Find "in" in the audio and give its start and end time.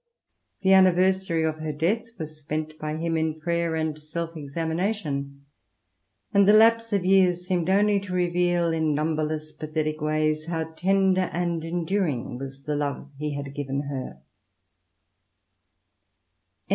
3.15-3.39, 8.73-8.95